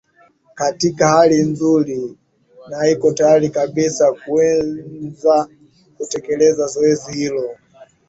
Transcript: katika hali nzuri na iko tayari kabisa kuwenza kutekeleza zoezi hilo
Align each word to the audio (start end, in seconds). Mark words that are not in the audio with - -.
katika 0.55 1.07
hali 1.07 1.43
nzuri 1.43 2.17
na 2.69 2.87
iko 2.87 3.11
tayari 3.11 3.49
kabisa 3.49 4.13
kuwenza 4.13 5.47
kutekeleza 5.97 6.67
zoezi 6.67 7.13
hilo 7.13 7.55